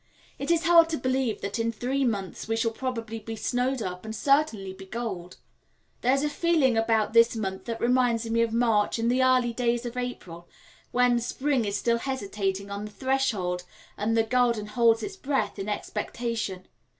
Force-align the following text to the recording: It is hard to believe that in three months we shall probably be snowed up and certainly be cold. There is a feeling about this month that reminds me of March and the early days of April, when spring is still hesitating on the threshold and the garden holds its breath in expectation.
It 0.39 0.49
is 0.49 0.63
hard 0.65 0.89
to 0.89 0.97
believe 0.97 1.41
that 1.41 1.59
in 1.59 1.71
three 1.71 2.03
months 2.03 2.47
we 2.47 2.55
shall 2.55 2.71
probably 2.71 3.19
be 3.19 3.35
snowed 3.35 3.83
up 3.83 4.03
and 4.03 4.15
certainly 4.15 4.73
be 4.73 4.87
cold. 4.87 5.37
There 6.01 6.11
is 6.11 6.23
a 6.23 6.27
feeling 6.31 6.75
about 6.75 7.13
this 7.13 7.35
month 7.35 7.65
that 7.65 7.79
reminds 7.79 8.27
me 8.27 8.41
of 8.41 8.51
March 8.51 8.97
and 8.97 9.11
the 9.11 9.21
early 9.23 9.53
days 9.53 9.85
of 9.85 9.95
April, 9.97 10.49
when 10.89 11.19
spring 11.19 11.65
is 11.65 11.77
still 11.77 11.99
hesitating 11.99 12.71
on 12.71 12.85
the 12.85 12.91
threshold 12.91 13.63
and 13.95 14.17
the 14.17 14.23
garden 14.23 14.65
holds 14.65 15.03
its 15.03 15.17
breath 15.17 15.59
in 15.59 15.69
expectation. 15.69 16.67